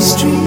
street. 0.00 0.39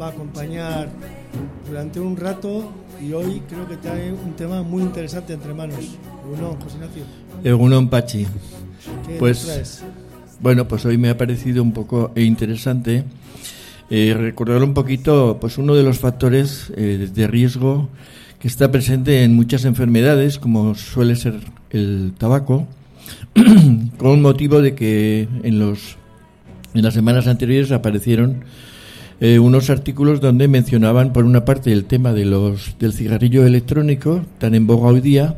Va 0.00 0.06
a 0.06 0.10
acompañar 0.10 0.88
durante 1.66 2.00
un 2.00 2.16
rato 2.16 2.72
y 3.02 3.12
hoy 3.12 3.42
creo 3.48 3.66
que 3.66 3.76
trae 3.76 4.12
un 4.12 4.34
tema 4.34 4.62
muy 4.62 4.82
interesante 4.82 5.32
entre 5.32 5.54
manos. 5.54 5.78
Uno, 6.30 6.56
José 6.62 6.76
Ignacio, 6.76 7.02
Egunon 7.44 7.88
Pachi. 7.88 8.26
¿qué 9.06 9.14
Pues, 9.18 9.44
traes? 9.44 9.84
Bueno, 10.40 10.68
pues 10.68 10.84
hoy 10.84 10.98
me 10.98 11.08
ha 11.08 11.16
parecido 11.16 11.62
un 11.62 11.72
poco 11.72 12.12
interesante 12.16 13.04
eh, 13.88 14.14
recordar 14.18 14.62
un 14.62 14.74
poquito 14.74 15.38
pues 15.40 15.58
uno 15.58 15.74
de 15.74 15.82
los 15.82 15.98
factores 15.98 16.72
eh, 16.76 17.08
de 17.12 17.26
riesgo 17.26 17.88
que 18.38 18.48
está 18.48 18.70
presente 18.70 19.22
en 19.22 19.34
muchas 19.34 19.64
enfermedades, 19.64 20.38
como 20.38 20.74
suele 20.74 21.16
ser 21.16 21.40
el 21.70 22.12
tabaco, 22.18 22.66
con 23.98 24.20
motivo 24.20 24.60
de 24.60 24.74
que 24.74 25.28
en 25.42 25.58
los 25.58 25.96
en 26.74 26.82
las 26.82 26.92
semanas 26.92 27.26
anteriores 27.26 27.72
aparecieron 27.72 28.44
eh, 29.20 29.38
unos 29.38 29.70
artículos 29.70 30.20
donde 30.20 30.48
mencionaban 30.48 31.12
por 31.12 31.24
una 31.24 31.44
parte 31.44 31.72
el 31.72 31.84
tema 31.84 32.12
de 32.12 32.24
los 32.24 32.76
del 32.78 32.92
cigarrillo 32.92 33.46
electrónico 33.46 34.22
tan 34.38 34.54
en 34.54 34.66
boga 34.66 34.88
hoy 34.88 35.00
día 35.00 35.36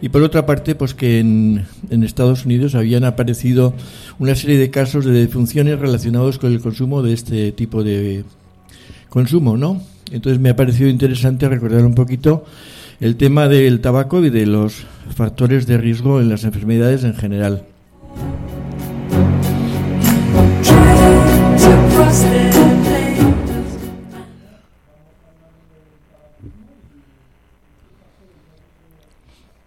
y 0.00 0.08
por 0.08 0.22
otra 0.22 0.44
parte 0.44 0.74
pues 0.74 0.94
que 0.94 1.20
en, 1.20 1.64
en 1.90 2.02
Estados 2.02 2.44
Unidos 2.44 2.74
habían 2.74 3.04
aparecido 3.04 3.74
una 4.18 4.34
serie 4.34 4.58
de 4.58 4.70
casos 4.70 5.04
de 5.04 5.12
defunciones 5.12 5.78
relacionados 5.78 6.38
con 6.38 6.52
el 6.52 6.60
consumo 6.60 7.02
de 7.02 7.12
este 7.12 7.52
tipo 7.52 7.84
de 7.84 8.24
consumo, 9.08 9.56
¿no? 9.56 9.80
Entonces 10.10 10.40
me 10.40 10.50
ha 10.50 10.56
parecido 10.56 10.88
interesante 10.88 11.48
recordar 11.48 11.84
un 11.84 11.94
poquito 11.94 12.44
el 13.00 13.16
tema 13.16 13.48
del 13.48 13.80
tabaco 13.80 14.24
y 14.24 14.30
de 14.30 14.46
los 14.46 14.84
factores 15.14 15.66
de 15.66 15.78
riesgo 15.78 16.20
en 16.20 16.28
las 16.28 16.44
enfermedades 16.44 17.04
en 17.04 17.14
general. 17.14 17.64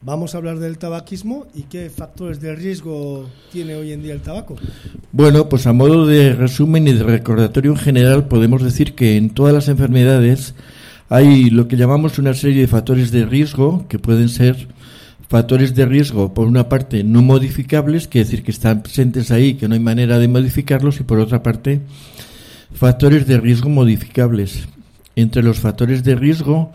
Vamos 0.06 0.36
a 0.36 0.38
hablar 0.38 0.60
del 0.60 0.78
tabaquismo 0.78 1.48
y 1.56 1.64
qué 1.64 1.90
factores 1.90 2.40
de 2.40 2.54
riesgo 2.54 3.28
tiene 3.52 3.74
hoy 3.74 3.92
en 3.92 4.04
día 4.04 4.14
el 4.14 4.22
tabaco. 4.22 4.56
Bueno, 5.12 5.50
pues 5.50 5.66
a 5.66 5.74
modo 5.74 6.06
de 6.06 6.34
resumen 6.34 6.88
y 6.88 6.94
de 6.94 7.02
recordatorio 7.02 7.72
en 7.72 7.78
general, 7.78 8.28
podemos 8.28 8.62
decir 8.62 8.94
que 8.94 9.18
en 9.18 9.32
todas 9.32 9.52
las 9.52 9.68
enfermedades 9.68 10.54
hay 11.10 11.50
lo 11.50 11.68
que 11.68 11.76
llamamos 11.76 12.20
una 12.20 12.36
serie 12.36 12.62
de 12.62 12.68
factores 12.68 13.10
de 13.10 13.26
riesgo, 13.26 13.88
que 13.88 13.98
pueden 13.98 14.30
ser 14.30 14.68
factores 15.28 15.74
de 15.74 15.88
riesgo, 15.88 16.36
por 16.36 16.46
una 16.46 16.70
parte, 16.70 17.04
no 17.04 17.24
modificables, 17.24 18.08
que 18.08 18.20
decir 18.20 18.44
que 18.44 18.52
están 18.52 18.84
presentes 18.84 19.32
ahí, 19.32 19.56
que 19.56 19.68
no 19.68 19.74
hay 19.74 19.80
manera 19.80 20.20
de 20.20 20.28
modificarlos, 20.28 21.00
y 21.00 21.04
por 21.04 21.18
otra 21.18 21.42
parte, 21.42 21.82
factores 22.76 23.26
de 23.26 23.40
riesgo 23.40 23.70
modificables. 23.70 24.68
Entre 25.16 25.42
los 25.42 25.58
factores 25.58 26.04
de 26.04 26.14
riesgo 26.14 26.74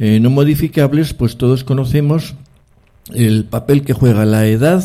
eh, 0.00 0.18
no 0.18 0.28
modificables, 0.30 1.14
pues 1.14 1.36
todos 1.36 1.62
conocemos 1.62 2.34
el 3.12 3.44
papel 3.44 3.82
que 3.82 3.92
juega 3.92 4.24
la 4.24 4.46
edad, 4.46 4.84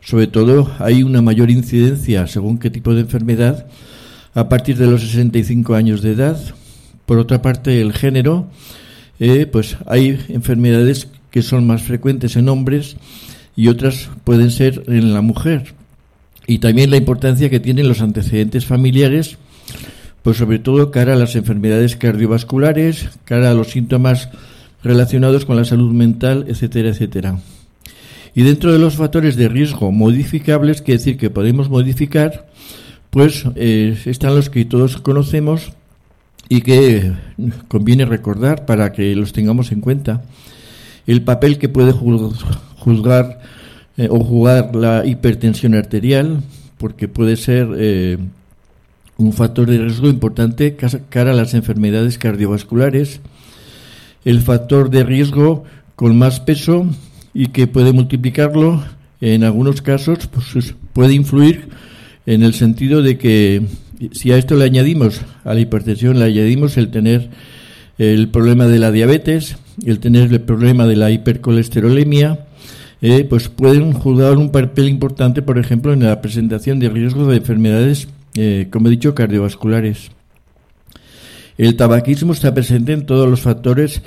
sobre 0.00 0.26
todo 0.26 0.70
hay 0.78 1.02
una 1.02 1.22
mayor 1.22 1.50
incidencia 1.50 2.26
según 2.26 2.58
qué 2.58 2.70
tipo 2.70 2.94
de 2.94 3.02
enfermedad 3.02 3.66
a 4.34 4.48
partir 4.48 4.76
de 4.76 4.86
los 4.86 5.02
65 5.02 5.74
años 5.74 6.02
de 6.02 6.12
edad. 6.12 6.38
Por 7.06 7.18
otra 7.18 7.42
parte, 7.42 7.80
el 7.80 7.92
género, 7.92 8.48
eh, 9.18 9.46
pues 9.46 9.76
hay 9.86 10.18
enfermedades 10.28 11.08
que 11.30 11.42
son 11.42 11.66
más 11.66 11.82
frecuentes 11.82 12.36
en 12.36 12.48
hombres 12.48 12.96
y 13.56 13.68
otras 13.68 14.08
pueden 14.24 14.50
ser 14.50 14.84
en 14.86 15.12
la 15.12 15.20
mujer. 15.20 15.74
Y 16.46 16.58
también 16.58 16.90
la 16.90 16.96
importancia 16.96 17.50
que 17.50 17.60
tienen 17.60 17.88
los 17.88 18.00
antecedentes 18.00 18.64
familiares, 18.64 19.36
pues 20.22 20.36
sobre 20.36 20.58
todo 20.58 20.90
cara 20.90 21.12
a 21.12 21.16
las 21.16 21.36
enfermedades 21.36 21.96
cardiovasculares, 21.96 23.08
cara 23.24 23.50
a 23.50 23.54
los 23.54 23.70
síntomas 23.70 24.30
relacionados 24.82 25.44
con 25.44 25.56
la 25.56 25.64
salud 25.64 25.92
mental, 25.92 26.46
etcétera, 26.48 26.90
etcétera. 26.90 27.38
Y 28.34 28.42
dentro 28.42 28.72
de 28.72 28.78
los 28.78 28.94
factores 28.94 29.36
de 29.36 29.48
riesgo 29.48 29.90
modificables, 29.92 30.82
que 30.82 30.92
decir 30.92 31.16
que 31.16 31.30
podemos 31.30 31.68
modificar, 31.68 32.48
pues 33.10 33.44
eh, 33.56 33.98
están 34.06 34.36
los 34.36 34.50
que 34.50 34.64
todos 34.64 34.98
conocemos 34.98 35.72
y 36.48 36.60
que 36.62 37.12
conviene 37.68 38.04
recordar 38.04 38.66
para 38.66 38.92
que 38.92 39.14
los 39.16 39.32
tengamos 39.32 39.72
en 39.72 39.80
cuenta. 39.80 40.22
El 41.06 41.22
papel 41.22 41.58
que 41.58 41.68
puede 41.68 41.92
juz- 41.92 42.44
juzgar 42.76 43.40
eh, 43.96 44.08
o 44.10 44.20
jugar 44.22 44.76
la 44.76 45.04
hipertensión 45.04 45.74
arterial, 45.74 46.42
porque 46.78 47.08
puede 47.08 47.36
ser 47.36 47.68
eh, 47.76 48.16
un 49.16 49.32
factor 49.32 49.68
de 49.68 49.78
riesgo 49.78 50.08
importante 50.08 50.76
cara 51.08 51.32
a 51.32 51.34
las 51.34 51.52
enfermedades 51.54 52.16
cardiovasculares. 52.16 53.20
El 54.24 54.40
factor 54.40 54.90
de 54.90 55.04
riesgo 55.04 55.64
con 55.96 56.16
más 56.18 56.40
peso 56.40 56.86
y 57.32 57.46
que 57.46 57.66
puede 57.66 57.92
multiplicarlo 57.92 58.82
en 59.20 59.44
algunos 59.44 59.82
casos 59.82 60.26
pues 60.26 60.56
es- 60.56 60.74
puede 60.92 61.14
influir 61.14 61.68
en 62.26 62.42
el 62.42 62.54
sentido 62.54 63.02
de 63.02 63.18
que 63.18 63.62
si 64.12 64.32
a 64.32 64.38
esto 64.38 64.56
le 64.56 64.64
añadimos 64.64 65.20
a 65.44 65.54
la 65.54 65.60
hipertensión 65.60 66.18
le 66.18 66.24
añadimos 66.26 66.76
el 66.76 66.90
tener 66.90 67.28
el 67.98 68.28
problema 68.28 68.66
de 68.66 68.78
la 68.78 68.90
diabetes 68.92 69.56
el 69.84 69.98
tener 70.00 70.32
el 70.32 70.40
problema 70.40 70.86
de 70.86 70.96
la 70.96 71.10
hipercolesterolemia 71.10 72.46
eh, 73.02 73.24
pues 73.28 73.48
pueden 73.48 73.92
jugar 73.92 74.36
un 74.38 74.50
papel 74.50 74.88
importante 74.88 75.42
por 75.42 75.58
ejemplo 75.58 75.92
en 75.92 76.02
la 76.04 76.20
presentación 76.22 76.78
de 76.78 76.88
riesgos 76.88 77.28
de 77.28 77.36
enfermedades 77.36 78.08
eh, 78.36 78.68
como 78.70 78.88
he 78.88 78.90
dicho 78.90 79.14
cardiovasculares 79.14 80.10
el 81.66 81.76
tabaquismo 81.76 82.32
está 82.32 82.54
presente 82.54 82.94
en 82.94 83.04
todos 83.04 83.28
los 83.28 83.42
factores 83.42 84.00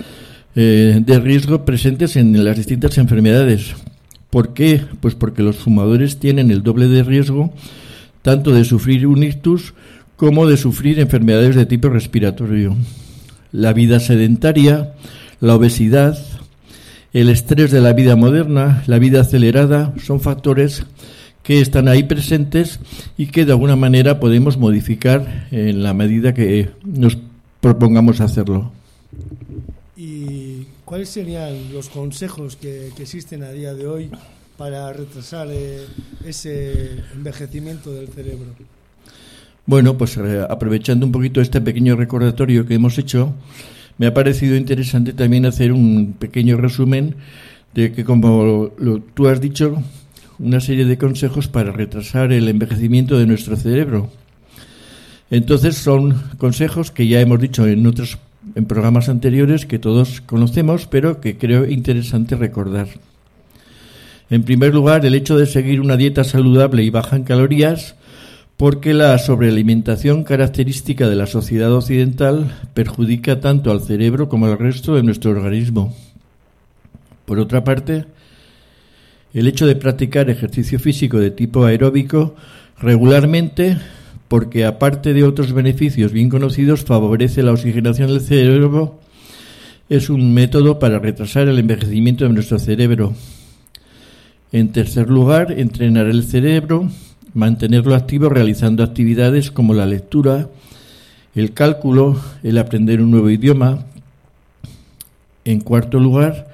eh, 0.56 1.00
de 1.06 1.20
riesgo 1.20 1.66
presentes 1.66 2.16
en 2.16 2.44
las 2.44 2.58
distintas 2.58 2.98
enfermedades. 2.98 3.76
¿Por 4.32 4.56
qué? 4.56 4.82
Pues 5.02 5.14
porque 5.14 5.44
los 5.44 5.58
fumadores 5.58 6.18
tienen 6.18 6.50
el 6.50 6.64
doble 6.64 6.88
de 6.88 7.04
riesgo 7.04 7.54
tanto 8.24 8.54
de 8.54 8.66
sufrir 8.66 9.06
un 9.06 9.22
ictus 9.22 9.76
como 10.16 10.48
de 10.48 10.58
sufrir 10.58 11.00
enfermedades 11.00 11.56
de 11.56 11.68
tipo 11.68 11.90
respiratorio. 11.90 12.76
La 13.52 13.72
vida 13.72 14.00
sedentaria, 14.00 14.94
la 15.40 15.54
obesidad, 15.54 16.18
el 17.14 17.30
estrés 17.30 17.70
de 17.70 17.82
la 17.82 17.94
vida 17.94 18.16
moderna, 18.16 18.82
la 18.88 18.98
vida 18.98 19.22
acelerada, 19.22 19.94
son 20.04 20.22
factores 20.22 20.88
que 21.44 21.62
están 21.62 21.88
ahí 21.88 22.02
presentes 22.02 22.80
y 23.16 23.28
que 23.28 23.46
de 23.46 23.52
alguna 23.52 23.76
manera 23.76 24.20
podemos 24.20 24.58
modificar 24.58 25.48
en 25.52 25.84
la 25.84 25.94
medida 25.94 26.34
que 26.34 26.72
nos 26.84 27.18
propongamos 27.68 28.20
hacerlo. 28.20 28.72
¿Y 29.96 30.68
cuáles 30.84 31.10
serían 31.10 31.72
los 31.74 31.88
consejos 31.88 32.58
que, 32.58 32.90
que 32.96 33.04
existen 33.04 33.42
a 33.44 33.52
día 33.52 33.74
de 33.74 33.88
hoy 33.88 34.10
para 34.58 34.92
retrasar 34.92 35.48
eh, 35.50 35.86
ese 36.26 37.00
envejecimiento 37.16 37.92
del 37.94 38.10
cerebro? 38.10 38.48
Bueno, 39.66 39.98
pues 39.98 40.18
eh, 40.18 40.46
aprovechando 40.48 41.06
un 41.06 41.14
poquito 41.14 41.40
este 41.40 41.62
pequeño 41.62 41.96
recordatorio 41.96 42.66
que 42.66 42.74
hemos 42.74 42.98
hecho, 42.98 43.34
me 43.98 44.08
ha 44.08 44.14
parecido 44.14 44.58
interesante 44.58 45.14
también 45.14 45.46
hacer 45.46 45.72
un 45.72 46.16
pequeño 46.20 46.58
resumen 46.58 47.16
de 47.74 47.94
que, 47.94 48.04
como 48.04 48.72
lo- 48.78 49.00
tú 49.00 49.28
has 49.28 49.40
dicho, 49.40 49.82
una 50.38 50.60
serie 50.60 50.84
de 50.84 50.98
consejos 50.98 51.48
para 51.48 51.72
retrasar 51.72 52.34
el 52.34 52.50
envejecimiento 52.50 53.18
de 53.18 53.26
nuestro 53.26 53.56
cerebro. 53.56 54.10
Entonces 55.34 55.78
son 55.78 56.22
consejos 56.38 56.92
que 56.92 57.08
ya 57.08 57.20
hemos 57.20 57.40
dicho 57.40 57.66
en 57.66 57.88
otros 57.88 58.20
en 58.54 58.66
programas 58.66 59.10
anteriores 59.10 59.66
que 59.66 59.80
todos 59.80 60.22
conocemos, 60.22 60.86
pero 60.86 61.22
que 61.22 61.40
creo 61.40 61.66
interesante 61.66 62.36
recordar. 62.36 62.88
En 64.30 64.44
primer 64.44 64.76
lugar, 64.76 65.08
el 65.08 65.16
hecho 65.16 65.36
de 65.36 65.48
seguir 65.48 65.82
una 65.82 65.98
dieta 65.98 66.24
saludable 66.24 66.84
y 66.84 66.92
baja 66.92 67.16
en 67.16 67.24
calorías, 67.24 67.96
porque 68.58 68.94
la 68.94 69.18
sobrealimentación 69.18 70.24
característica 70.24 71.10
de 71.10 71.16
la 71.16 71.26
sociedad 71.26 71.74
occidental 71.74 72.56
perjudica 72.76 73.40
tanto 73.40 73.72
al 73.72 73.82
cerebro 73.82 74.30
como 74.30 74.46
al 74.46 74.60
resto 74.60 74.94
de 74.94 75.02
nuestro 75.02 75.32
organismo. 75.32 75.96
Por 77.26 77.40
otra 77.40 77.64
parte, 77.64 78.06
el 79.34 79.48
hecho 79.48 79.66
de 79.66 79.78
practicar 79.78 80.30
ejercicio 80.30 80.78
físico 80.78 81.18
de 81.18 81.32
tipo 81.32 81.66
aeróbico 81.66 82.36
regularmente, 82.78 83.80
porque 84.28 84.66
aparte 84.66 85.14
de 85.14 85.24
otros 85.24 85.54
beneficios 85.54 86.12
bien 86.12 86.30
conocidos, 86.30 86.84
favorece 86.84 87.44
la 87.44 87.52
oxigenación 87.52 88.08
del 88.10 88.22
cerebro, 88.22 89.00
es 89.90 90.10
un 90.10 90.34
método 90.34 90.80
para 90.80 91.00
retrasar 91.00 91.48
el 91.48 91.60
envejecimiento 91.60 92.26
de 92.26 92.34
nuestro 92.34 92.58
cerebro. 92.58 93.14
En 94.52 94.70
tercer 94.70 95.10
lugar, 95.10 95.52
entrenar 95.52 96.08
el 96.08 96.24
cerebro, 96.24 96.90
mantenerlo 97.34 97.96
activo 97.96 98.30
realizando 98.30 98.84
actividades 98.84 99.52
como 99.52 99.74
la 99.74 99.86
lectura, 99.86 100.50
el 101.36 101.54
cálculo, 101.54 102.20
el 102.44 102.58
aprender 102.58 103.02
un 103.02 103.12
nuevo 103.12 103.30
idioma. 103.30 103.86
En 105.46 105.60
cuarto 105.60 106.00
lugar, 106.00 106.48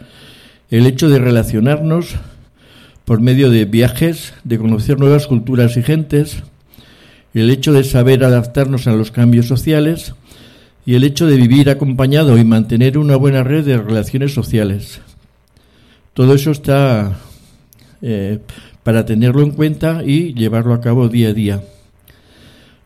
el 0.70 0.86
hecho 0.86 1.10
de 1.10 1.20
relacionarnos 1.20 2.16
por 3.06 3.22
medio 3.22 3.50
de 3.50 3.66
viajes, 3.66 4.34
de 4.44 4.58
conocer 4.58 5.00
nuevas 5.00 5.28
culturas 5.28 5.76
y 5.78 5.84
gentes, 5.84 6.44
el 7.40 7.50
hecho 7.50 7.74
de 7.74 7.84
saber 7.84 8.24
adaptarnos 8.24 8.88
a 8.88 8.94
los 8.94 9.12
cambios 9.12 9.48
sociales 9.48 10.14
y 10.86 10.96
el 10.96 11.04
hecho 11.04 11.28
de 11.28 11.36
vivir 11.36 11.70
acompañado 11.70 12.38
y 12.38 12.44
mantener 12.44 12.98
una 12.98 13.16
buena 13.16 13.44
red 13.44 13.66
de 13.66 13.78
relaciones 13.78 14.34
sociales. 14.34 15.02
Todo 16.14 16.34
eso 16.34 16.52
está 16.52 17.20
eh, 18.02 18.40
para 18.84 19.06
tenerlo 19.06 19.42
en 19.44 19.52
cuenta 19.52 20.04
y 20.04 20.34
llevarlo 20.34 20.74
a 20.74 20.82
cabo 20.82 21.10
día 21.10 21.30
a 21.30 21.34
día. 21.34 21.64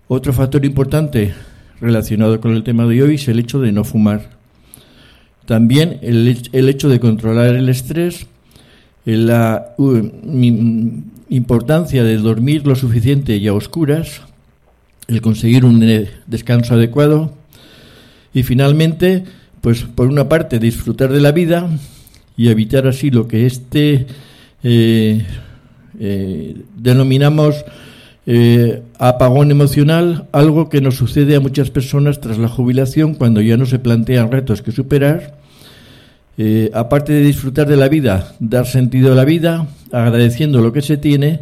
Otro 0.08 0.34
factor 0.34 0.66
importante 0.66 1.34
relacionado 1.80 2.42
con 2.42 2.54
el 2.54 2.64
tema 2.64 2.86
de 2.86 3.04
hoy 3.04 3.16
es 3.16 3.28
el 3.28 3.40
hecho 3.40 3.60
de 3.60 3.72
no 3.72 3.84
fumar. 3.84 4.32
También 5.46 6.00
el, 6.02 6.38
el 6.52 6.70
hecho 6.70 6.90
de 6.90 7.00
controlar 7.00 7.56
el 7.56 7.70
estrés, 7.70 8.28
la 9.06 9.74
uh, 9.78 10.02
mi- 10.24 11.04
importancia 11.30 12.04
de 12.04 12.18
dormir 12.18 12.66
lo 12.68 12.76
suficiente 12.76 13.36
y 13.38 13.48
a 13.48 13.54
oscuras, 13.54 14.22
el 15.08 15.22
conseguir 15.22 15.66
un 15.66 15.84
eh, 15.84 16.10
descanso 16.28 16.76
adecuado 16.76 17.34
y 18.34 18.44
finalmente, 18.44 19.24
pues 19.62 19.84
por 19.84 20.08
una 20.08 20.30
parte 20.30 20.60
disfrutar 20.60 21.12
de 21.12 21.22
la 21.22 21.32
vida 21.32 21.70
y 22.36 22.50
evitar 22.50 22.88
así 22.88 23.12
lo 23.12 23.28
que 23.28 23.46
este 23.46 24.08
eh, 24.64 25.26
eh, 26.00 26.56
denominamos 26.76 27.64
apagón 29.00 29.52
emocional, 29.52 30.30
algo 30.32 30.70
que 30.70 30.80
nos 30.80 30.96
sucede 30.96 31.36
a 31.36 31.42
muchas 31.42 31.72
personas 31.72 32.22
tras 32.22 32.38
la 32.38 32.48
jubilación 32.48 33.16
cuando 33.16 33.42
ya 33.42 33.58
no 33.58 33.66
se 33.66 33.80
plantean 33.80 34.32
retos 34.32 34.62
que 34.62 34.72
superar. 34.72 35.40
Aparte 36.74 37.12
de 37.12 37.20
disfrutar 37.20 37.68
de 37.68 37.76
la 37.76 37.90
vida, 37.90 38.34
dar 38.40 38.66
sentido 38.66 39.12
a 39.12 39.16
la 39.16 39.26
vida, 39.26 39.68
agradeciendo 39.92 40.62
lo 40.62 40.72
que 40.72 40.82
se 40.82 40.96
tiene 40.96 41.42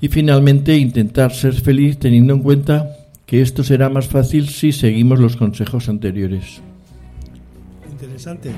y 0.00 0.08
finalmente 0.08 0.76
intentar 0.76 1.32
ser 1.32 1.54
feliz 1.54 1.98
teniendo 1.98 2.34
en 2.34 2.42
cuenta 2.42 2.96
que 3.24 3.42
esto 3.42 3.64
será 3.64 3.88
más 3.88 4.06
fácil 4.06 4.48
si 4.48 4.72
seguimos 4.72 5.18
los 5.18 5.36
consejos 5.36 5.88
anteriores. 5.88 6.60
Interesante. 7.90 8.50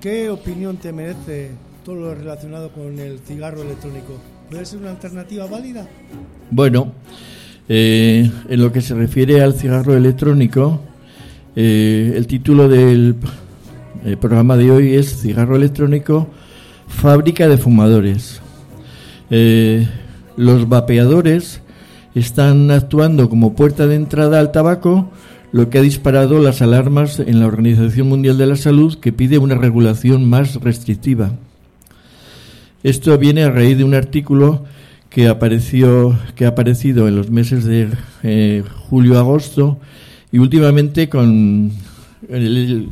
¿qué 0.00 0.30
opinión 0.30 0.76
te 0.76 0.92
merece 0.92 1.50
todo 1.88 1.96
lo 1.96 2.14
relacionado 2.14 2.68
con 2.70 2.98
el 2.98 3.18
cigarro 3.20 3.62
electrónico? 3.62 4.12
¿Puede 4.50 4.66
ser 4.66 4.78
una 4.80 4.90
alternativa 4.90 5.46
válida? 5.46 5.88
Bueno, 6.50 6.92
eh, 7.66 8.30
en 8.46 8.62
lo 8.62 8.70
que 8.70 8.82
se 8.82 8.94
refiere 8.94 9.40
al 9.40 9.54
cigarro 9.54 9.96
electrónico, 9.96 10.82
eh, 11.56 12.12
el 12.14 12.26
título 12.26 12.68
del 12.68 13.16
eh, 14.04 14.18
programa 14.18 14.58
de 14.58 14.70
hoy 14.70 14.96
es 14.96 15.22
Cigarro 15.22 15.56
electrónico, 15.56 16.28
fábrica 16.88 17.48
de 17.48 17.56
fumadores. 17.56 18.42
Los 20.36 20.68
vapeadores 20.68 21.62
están 22.14 22.70
actuando 22.70 23.30
como 23.30 23.54
puerta 23.54 23.86
de 23.86 23.94
entrada 23.94 24.40
al 24.40 24.52
tabaco, 24.52 25.10
lo 25.52 25.70
que 25.70 25.78
ha 25.78 25.82
disparado 25.82 26.38
las 26.38 26.60
alarmas 26.60 27.18
en 27.18 27.40
la 27.40 27.46
Organización 27.46 28.10
Mundial 28.10 28.36
de 28.36 28.46
la 28.46 28.56
Salud 28.56 28.98
que 28.98 29.14
pide 29.14 29.38
una 29.38 29.54
regulación 29.54 30.28
más 30.28 30.56
restrictiva. 30.56 31.32
Esto 32.82 33.18
viene 33.18 33.42
a 33.42 33.50
raíz 33.50 33.76
de 33.76 33.84
un 33.84 33.94
artículo 33.94 34.64
que 35.10 35.26
apareció 35.26 36.16
que 36.36 36.44
ha 36.44 36.48
aparecido 36.48 37.08
en 37.08 37.16
los 37.16 37.30
meses 37.30 37.64
de 37.64 37.88
eh, 38.22 38.62
julio-agosto 38.88 39.78
y 40.30 40.38
últimamente 40.38 41.08
con 41.08 41.72
el 42.28 42.90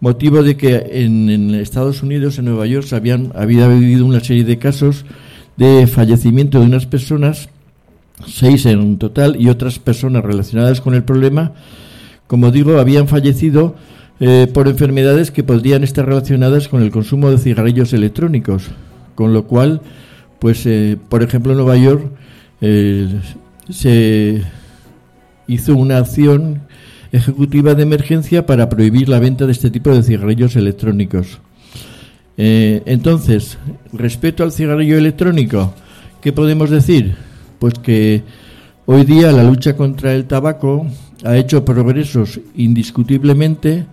motivo 0.00 0.42
de 0.42 0.56
que 0.56 0.84
en, 1.04 1.54
Estados 1.54 2.02
Unidos, 2.02 2.38
en 2.38 2.46
Nueva 2.46 2.66
York, 2.66 2.92
habían 2.92 3.32
había 3.34 3.66
habido 3.66 4.04
una 4.04 4.20
serie 4.20 4.44
de 4.44 4.58
casos 4.58 5.04
de 5.56 5.86
fallecimiento 5.86 6.58
de 6.58 6.66
unas 6.66 6.86
personas, 6.86 7.50
seis 8.26 8.66
en 8.66 8.98
total, 8.98 9.36
y 9.38 9.48
otras 9.48 9.78
personas 9.78 10.24
relacionadas 10.24 10.80
con 10.80 10.94
el 10.94 11.04
problema, 11.04 11.52
como 12.26 12.50
digo, 12.50 12.78
habían 12.78 13.08
fallecido 13.08 13.76
eh, 14.20 14.48
por 14.52 14.68
enfermedades 14.68 15.30
que 15.30 15.44
podrían 15.44 15.84
estar 15.84 16.06
relacionadas 16.06 16.68
con 16.68 16.82
el 16.82 16.90
consumo 16.90 17.30
de 17.30 17.38
cigarrillos 17.38 17.92
electrónicos, 17.92 18.70
con 19.20 19.34
lo 19.34 19.44
cual, 19.44 19.82
pues, 20.38 20.64
eh, 20.64 20.96
por 21.10 21.22
ejemplo, 21.22 21.52
en 21.52 21.58
Nueva 21.58 21.76
York 21.76 22.10
eh, 22.62 23.06
se 23.68 24.42
hizo 25.46 25.76
una 25.76 25.98
acción 25.98 26.62
ejecutiva 27.12 27.74
de 27.74 27.82
emergencia 27.82 28.46
para 28.46 28.70
prohibir 28.70 29.10
la 29.10 29.18
venta 29.18 29.44
de 29.44 29.52
este 29.52 29.70
tipo 29.70 29.90
de 29.90 30.02
cigarrillos 30.02 30.56
electrónicos. 30.56 31.38
Eh, 32.38 32.82
entonces, 32.86 33.58
respecto 33.92 34.42
al 34.42 34.52
cigarrillo 34.52 34.96
electrónico, 34.96 35.74
¿qué 36.22 36.32
podemos 36.32 36.70
decir? 36.70 37.14
Pues 37.58 37.74
que 37.74 38.22
hoy 38.86 39.04
día 39.04 39.32
la 39.32 39.44
lucha 39.44 39.76
contra 39.76 40.14
el 40.14 40.24
tabaco 40.24 40.86
ha 41.24 41.36
hecho 41.36 41.62
progresos 41.62 42.40
indiscutiblemente, 42.56 43.84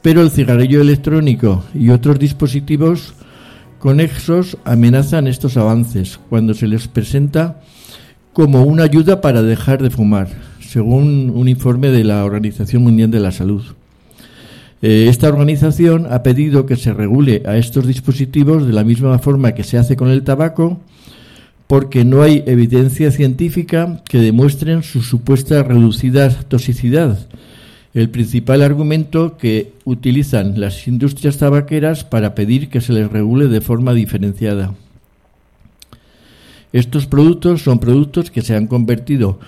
pero 0.00 0.22
el 0.22 0.30
cigarrillo 0.30 0.80
electrónico 0.80 1.62
y 1.74 1.90
otros 1.90 2.18
dispositivos 2.18 3.12
conexos 3.82 4.56
amenazan 4.64 5.26
estos 5.26 5.56
avances 5.56 6.20
cuando 6.30 6.54
se 6.54 6.68
les 6.68 6.86
presenta 6.86 7.60
como 8.32 8.62
una 8.62 8.84
ayuda 8.84 9.20
para 9.20 9.42
dejar 9.42 9.82
de 9.82 9.90
fumar, 9.90 10.28
según 10.60 11.32
un 11.34 11.48
informe 11.48 11.88
de 11.88 12.04
la 12.04 12.24
Organización 12.24 12.84
Mundial 12.84 13.10
de 13.10 13.18
la 13.18 13.32
Salud. 13.32 13.64
Eh, 14.82 15.06
esta 15.08 15.28
organización 15.28 16.06
ha 16.08 16.22
pedido 16.22 16.64
que 16.64 16.76
se 16.76 16.94
regule 16.94 17.42
a 17.44 17.56
estos 17.56 17.84
dispositivos 17.88 18.68
de 18.68 18.72
la 18.72 18.84
misma 18.84 19.18
forma 19.18 19.50
que 19.50 19.64
se 19.64 19.78
hace 19.78 19.96
con 19.96 20.10
el 20.10 20.22
tabaco, 20.22 20.80
porque 21.66 22.04
no 22.04 22.22
hay 22.22 22.44
evidencia 22.46 23.10
científica 23.10 24.00
que 24.08 24.18
demuestren 24.18 24.84
su 24.84 25.02
supuesta 25.02 25.60
reducida 25.64 26.30
toxicidad. 26.30 27.18
El 27.94 28.08
principal 28.08 28.62
argumento 28.62 29.36
que 29.36 29.72
utilizan 29.84 30.58
las 30.58 30.88
industrias 30.88 31.36
tabaqueras 31.36 32.04
para 32.04 32.34
pedir 32.34 32.70
que 32.70 32.80
se 32.80 32.92
les 32.92 33.10
regule 33.10 33.48
de 33.48 33.60
forma 33.60 33.92
diferenciada. 33.92 34.74
Estos 36.72 37.06
productos 37.06 37.62
son 37.62 37.78
productos 37.78 38.30
que 38.30 38.40
se 38.40 38.56
han 38.56 38.66
convertido 38.66 39.38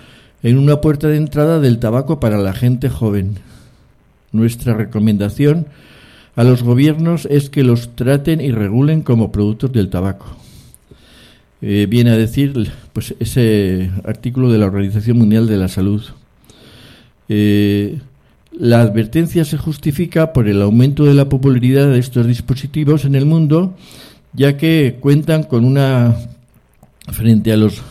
en 0.43 0.59
una 0.59 0.83
puerta 0.83 1.09
de 1.09 1.17
entrada 1.17 1.59
del 1.59 1.79
tabaco 1.79 2.21
para 2.21 2.37
la 2.37 2.53
gente 2.53 2.91
joven. 2.91 3.39
Nuestra 4.31 4.75
recomendación 4.75 5.67
a 6.37 6.45
los 6.45 6.63
gobiernos 6.63 7.27
es 7.31 7.49
que 7.49 7.63
los 7.63 7.97
traten 7.97 8.43
y 8.43 8.51
regulen 8.53 9.01
como 9.01 9.33
productos 9.33 9.73
del 9.73 9.89
tabaco. 9.89 10.37
Eh, 11.63 11.87
viene 11.89 12.11
a 12.11 12.19
decir 12.19 12.71
pues 12.93 13.15
ese 13.21 13.91
artículo 14.05 14.53
de 14.53 14.59
la 14.59 14.67
Organización 14.67 15.17
Mundial 15.17 15.47
de 15.47 15.57
la 15.57 15.69
Salud. 15.69 16.03
Eh, 17.31 18.01
la 18.59 18.81
advertencia 18.81 19.45
se 19.45 19.59
justifica 19.59 20.33
por 20.33 20.49
el 20.49 20.63
aumento 20.63 21.05
de 21.05 21.15
la 21.15 21.29
popularidad 21.29 21.89
de 21.89 21.99
estos 21.99 22.27
dispositivos 22.27 23.05
en 23.05 23.15
el 23.15 23.27
mundo, 23.27 23.77
ya 24.33 24.57
que 24.57 24.99
cuentan 25.01 25.43
con 25.45 25.65
una 25.65 26.17
frente 27.13 27.53
a 27.53 27.57
los 27.57 27.83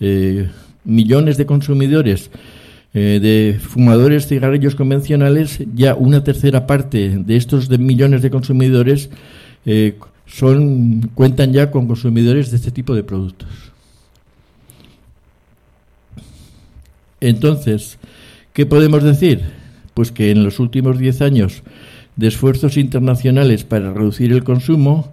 eh, 0.00 0.48
millones 0.84 1.36
de 1.36 1.46
consumidores 1.46 2.30
eh, 2.94 3.20
de 3.22 3.58
fumadores 3.58 4.26
cigarrillos 4.26 4.74
convencionales, 4.74 5.60
ya 5.74 5.94
una 5.94 6.24
tercera 6.24 6.66
parte 6.66 7.16
de 7.16 7.36
estos 7.36 7.70
millones 7.70 8.20
de 8.20 8.30
consumidores 8.30 9.08
eh, 9.64 9.96
son 10.26 11.10
cuentan 11.14 11.52
ya 11.52 11.70
con 11.70 11.86
consumidores 11.86 12.50
de 12.50 12.56
este 12.58 12.70
tipo 12.70 12.94
de 12.94 13.02
productos. 13.02 13.48
Entonces, 17.20 17.98
¿qué 18.52 18.66
podemos 18.66 19.02
decir? 19.02 19.42
Pues 19.94 20.12
que 20.12 20.30
en 20.30 20.44
los 20.44 20.58
últimos 20.60 20.98
10 20.98 21.22
años 21.22 21.62
de 22.16 22.28
esfuerzos 22.28 22.76
internacionales 22.76 23.64
para 23.64 23.92
reducir 23.92 24.32
el 24.32 24.44
consumo, 24.44 25.12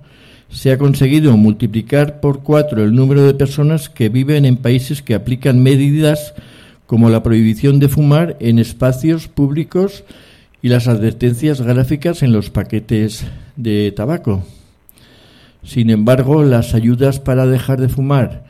se 0.50 0.72
ha 0.72 0.78
conseguido 0.78 1.38
multiplicar 1.38 2.20
por 2.20 2.42
cuatro 2.42 2.84
el 2.84 2.96
número 2.96 3.24
de 3.24 3.34
personas 3.34 3.90
que 3.90 4.10
viven 4.10 4.46
en 4.46 4.58
países 4.58 5.02
que 5.02 5.14
aplican 5.14 5.62
medidas 5.62 6.34
como 6.88 7.10
la 7.10 7.22
prohibición 7.22 7.80
de 7.80 7.88
fumar 7.88 8.36
en 8.40 8.58
espacios 8.58 9.28
públicos 9.28 10.04
y 10.62 10.70
las 10.70 10.88
advertencias 10.88 11.62
gráficas 11.62 12.24
en 12.24 12.34
los 12.34 12.50
paquetes 12.50 13.26
de 13.56 13.92
tabaco. 13.92 14.44
Sin 15.64 15.92
embargo, 15.92 16.44
las 16.44 16.74
ayudas 16.74 17.20
para 17.20 17.46
dejar 17.46 17.80
de 17.80 17.90
fumar 17.90 18.49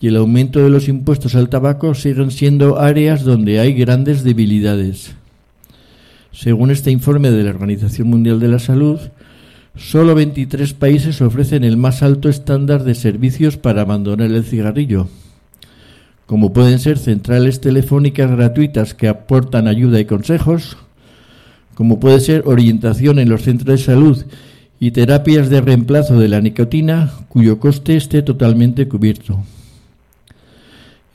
y 0.00 0.08
el 0.08 0.16
aumento 0.16 0.62
de 0.62 0.70
los 0.70 0.88
impuestos 0.88 1.34
al 1.34 1.48
tabaco 1.48 1.94
siguen 1.94 2.30
siendo 2.30 2.78
áreas 2.78 3.24
donde 3.24 3.58
hay 3.58 3.74
grandes 3.74 4.22
debilidades. 4.22 5.14
Según 6.32 6.70
este 6.70 6.90
informe 6.90 7.30
de 7.30 7.42
la 7.42 7.50
Organización 7.50 8.08
Mundial 8.08 8.38
de 8.38 8.48
la 8.48 8.60
Salud, 8.60 9.00
solo 9.74 10.14
23 10.14 10.72
países 10.74 11.20
ofrecen 11.20 11.64
el 11.64 11.76
más 11.76 12.02
alto 12.02 12.28
estándar 12.28 12.84
de 12.84 12.94
servicios 12.94 13.56
para 13.56 13.82
abandonar 13.82 14.30
el 14.30 14.44
cigarrillo, 14.44 15.08
como 16.26 16.52
pueden 16.52 16.78
ser 16.78 16.98
centrales 16.98 17.60
telefónicas 17.60 18.30
gratuitas 18.30 18.94
que 18.94 19.08
aportan 19.08 19.66
ayuda 19.66 19.98
y 19.98 20.04
consejos, 20.04 20.76
como 21.74 21.98
puede 21.98 22.20
ser 22.20 22.42
orientación 22.46 23.18
en 23.18 23.28
los 23.28 23.42
centros 23.42 23.78
de 23.78 23.84
salud 23.84 24.24
y 24.78 24.92
terapias 24.92 25.48
de 25.48 25.60
reemplazo 25.60 26.20
de 26.20 26.28
la 26.28 26.40
nicotina, 26.40 27.12
cuyo 27.28 27.58
coste 27.58 27.96
esté 27.96 28.22
totalmente 28.22 28.86
cubierto. 28.86 29.42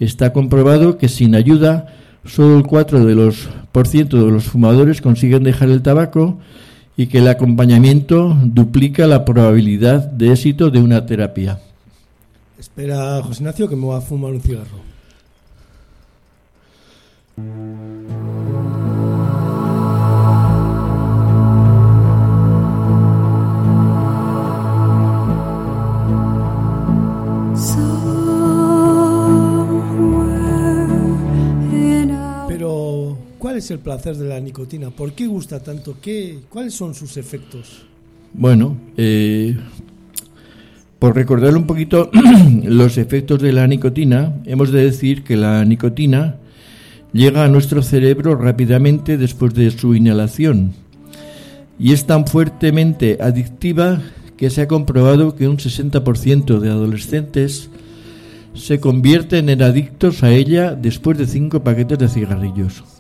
Está 0.04 0.34
comprobado 0.34 0.98
que 0.98 1.08
sin 1.08 1.34
ayuda 1.34 1.88
solo 2.26 2.58
el 2.58 2.64
4% 2.64 3.06
de 3.06 3.16
los, 3.16 3.48
por 3.72 3.88
ciento 3.88 4.26
de 4.26 4.32
los 4.32 4.44
fumadores 4.44 5.00
consiguen 5.00 5.44
dejar 5.44 5.70
el 5.70 5.82
tabaco 5.82 6.40
y 6.98 7.08
que 7.08 7.20
el 7.20 7.28
acompañamiento 7.30 8.38
duplica 8.44 9.08
la 9.08 9.24
probabilidad 9.24 10.06
de 10.06 10.34
éxito 10.34 10.70
de 10.70 10.80
una 10.80 11.06
terapia. 11.06 11.62
Espera, 12.60 13.22
José 13.24 13.44
Ignacio, 13.44 13.70
que 13.70 13.78
me 13.78 13.86
voy 13.86 13.98
a 13.98 14.02
fumar 14.02 14.32
un 14.32 14.42
cigarro. 14.42 14.84
Es 33.64 33.72
el 33.72 33.80
placer 33.80 34.18
de 34.18 34.28
la 34.28 34.42
nicotina? 34.42 34.90
¿Por 34.90 35.14
qué 35.14 35.26
gusta 35.26 35.64
tanto? 35.64 35.96
¿Qué, 36.02 36.40
¿Cuáles 36.50 36.74
son 36.74 36.94
sus 36.94 37.16
efectos? 37.16 37.86
Bueno, 38.34 38.76
eh, 38.98 39.56
por 41.00 41.16
recordar 41.16 41.56
un 41.56 41.66
poquito 41.66 42.12
los 42.64 42.98
efectos 42.98 43.42
de 43.42 43.54
la 43.54 43.66
nicotina, 43.66 44.36
hemos 44.46 44.72
de 44.72 44.84
decir 44.84 45.24
que 45.24 45.38
la 45.38 45.64
nicotina 45.64 46.36
llega 47.14 47.46
a 47.46 47.48
nuestro 47.48 47.82
cerebro 47.82 48.36
rápidamente 48.36 49.18
después 49.18 49.54
de 49.54 49.72
su 49.72 49.96
inhalación 49.96 50.74
y 51.80 51.94
es 51.94 52.06
tan 52.06 52.28
fuertemente 52.28 53.18
adictiva 53.22 54.02
que 54.36 54.50
se 54.50 54.62
ha 54.62 54.68
comprobado 54.68 55.36
que 55.36 55.48
un 55.48 55.58
60% 55.58 56.60
de 56.60 56.70
adolescentes 56.70 57.70
se 58.56 58.82
convierten 58.82 59.48
en 59.48 59.62
adictos 59.62 60.22
a 60.22 60.32
ella 60.32 60.76
después 60.76 61.18
de 61.18 61.28
cinco 61.28 61.64
paquetes 61.64 61.98
de 61.98 62.10
cigarrillos. 62.10 62.93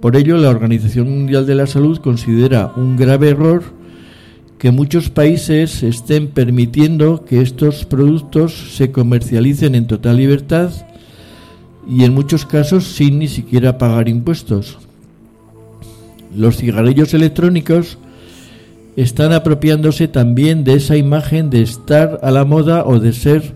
Por 0.00 0.14
ello, 0.14 0.36
la 0.36 0.50
Organización 0.50 1.10
Mundial 1.10 1.44
de 1.44 1.56
la 1.56 1.66
Salud 1.66 1.98
considera 1.98 2.72
un 2.76 2.96
grave 2.96 3.30
error 3.30 3.64
que 4.58 4.70
muchos 4.70 5.10
países 5.10 5.82
estén 5.82 6.28
permitiendo 6.28 7.24
que 7.24 7.42
estos 7.42 7.84
productos 7.84 8.76
se 8.76 8.92
comercialicen 8.92 9.74
en 9.74 9.86
total 9.86 10.16
libertad 10.16 10.70
y 11.88 12.04
en 12.04 12.14
muchos 12.14 12.46
casos 12.46 12.84
sin 12.84 13.18
ni 13.18 13.26
siquiera 13.26 13.78
pagar 13.78 14.08
impuestos. 14.08 14.78
Los 16.34 16.58
cigarrillos 16.58 17.14
electrónicos 17.14 17.98
están 18.94 19.32
apropiándose 19.32 20.06
también 20.06 20.62
de 20.62 20.74
esa 20.74 20.96
imagen 20.96 21.50
de 21.50 21.62
estar 21.62 22.20
a 22.22 22.30
la 22.30 22.44
moda 22.44 22.84
o 22.84 23.00
de 23.00 23.12
ser 23.12 23.54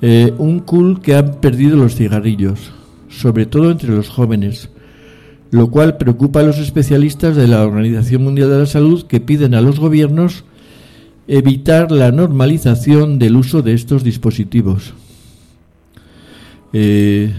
eh, 0.00 0.32
un 0.38 0.60
cool 0.60 1.00
que 1.00 1.16
han 1.16 1.34
perdido 1.40 1.76
los 1.76 1.96
cigarrillos, 1.96 2.72
sobre 3.08 3.46
todo 3.46 3.70
entre 3.70 3.90
los 3.90 4.08
jóvenes, 4.08 4.68
lo 5.52 5.70
cual 5.70 5.98
preocupa 5.98 6.40
a 6.40 6.44
los 6.44 6.58
especialistas 6.58 7.36
de 7.36 7.46
la 7.46 7.62
Organización 7.62 8.24
Mundial 8.24 8.48
de 8.48 8.60
la 8.60 8.66
Salud 8.66 9.04
que 9.06 9.20
piden 9.20 9.54
a 9.54 9.60
los 9.60 9.78
gobiernos 9.78 10.44
evitar 11.28 11.92
la 11.92 12.10
normalización 12.10 13.18
del 13.18 13.36
uso 13.36 13.60
de 13.60 13.74
estos 13.74 14.02
dispositivos. 14.02 14.94
Eh, 16.72 17.34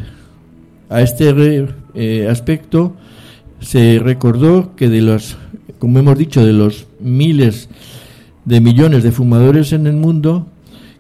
a 0.90 1.02
este 1.02 1.66
eh, 1.96 2.28
aspecto 2.30 2.96
se 3.62 3.98
recordó 3.98 4.76
que 4.76 4.90
de 4.90 5.02
los, 5.02 5.38
como 5.80 5.98
hemos 5.98 6.16
dicho, 6.16 6.46
de 6.46 6.54
los 6.54 6.86
miles 7.00 7.68
de 8.46 8.62
millones 8.62 9.02
de 9.02 9.12
fumadores 9.12 9.74
en 9.74 9.88
el 9.88 9.96
mundo 9.96 10.46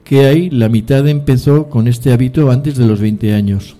que 0.03 0.25
hay, 0.25 0.49
la 0.49 0.67
mitad 0.67 1.07
empezó 1.07 1.69
con 1.69 1.87
este 1.87 2.11
hábito 2.11 2.49
antes 2.49 2.75
de 2.75 2.87
los 2.87 2.99
20 2.99 3.35
años. 3.35 3.75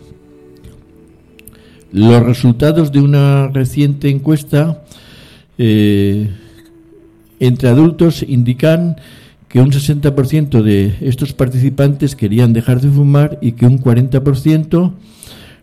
Los 1.94 2.24
resultados 2.24 2.92
de 2.92 3.02
una 3.02 3.50
reciente 3.50 4.10
encuesta 4.10 4.84
eh, 5.60 6.28
entre 7.40 7.70
adultos 7.70 8.26
indican 8.28 8.96
que 9.48 9.60
un 9.60 9.70
60% 9.70 10.64
de 10.64 10.96
estos 11.02 11.34
participantes 11.34 12.16
querían 12.16 12.52
dejar 12.52 12.82
de 12.82 12.90
fumar 12.90 13.38
y 13.42 13.52
que 13.52 13.68
un 13.68 13.80
40% 13.80 14.92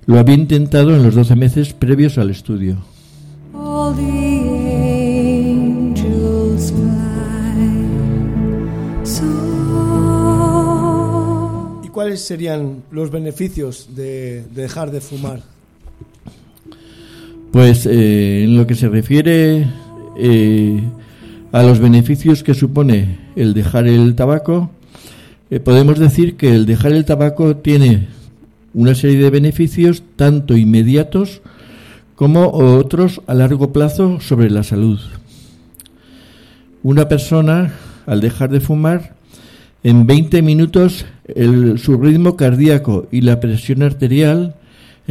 lo 0.06 0.18
había 0.20 0.36
intentado 0.36 0.94
en 0.94 1.02
los 1.02 1.16
12 1.16 1.34
meses 1.34 1.72
previos 1.72 2.16
al 2.16 2.30
estudio. 2.30 2.76
¿Y 11.82 11.88
cuáles 11.88 12.20
serían 12.20 12.84
los 12.92 13.10
beneficios 13.10 13.88
de, 13.96 14.44
de 14.54 14.62
dejar 14.62 14.92
de 14.92 15.00
fumar? 15.00 15.42
Pues 17.52 17.86
eh, 17.86 18.44
en 18.44 18.56
lo 18.56 18.66
que 18.66 18.74
se 18.74 18.88
refiere 18.88 19.66
eh, 20.16 20.82
a 21.52 21.62
los 21.62 21.80
beneficios 21.80 22.42
que 22.42 22.54
supone 22.54 23.18
el 23.36 23.54
dejar 23.54 23.88
el 23.88 24.14
tabaco, 24.14 24.70
eh, 25.50 25.58
podemos 25.58 25.98
decir 25.98 26.36
que 26.36 26.54
el 26.54 26.64
dejar 26.66 26.92
el 26.92 27.04
tabaco 27.04 27.56
tiene 27.56 28.06
una 28.72 28.94
serie 28.94 29.18
de 29.18 29.30
beneficios 29.30 30.02
tanto 30.14 30.56
inmediatos 30.56 31.42
como 32.14 32.50
otros 32.52 33.20
a 33.26 33.34
largo 33.34 33.72
plazo 33.72 34.20
sobre 34.20 34.48
la 34.50 34.62
salud. 34.62 35.00
Una 36.82 37.08
persona, 37.08 37.72
al 38.06 38.20
dejar 38.20 38.50
de 38.50 38.60
fumar, 38.60 39.16
en 39.82 40.06
20 40.06 40.42
minutos 40.42 41.04
el- 41.34 41.78
su 41.78 41.96
ritmo 41.96 42.36
cardíaco 42.36 43.08
y 43.10 43.22
la 43.22 43.40
presión 43.40 43.82
arterial 43.82 44.54